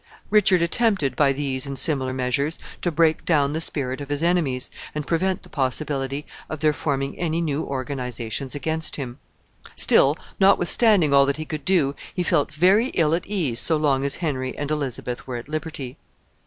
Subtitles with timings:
[0.31, 4.71] Richard attempted, by these and similar measures, to break down the spirit of his enemies,
[4.95, 9.19] and prevent the possibility of their forming any new organizations against him.
[9.75, 14.03] Still, notwithstanding all that he could do, he felt very ill at ease so long
[14.03, 15.97] as Henry and Elizabeth were at liberty.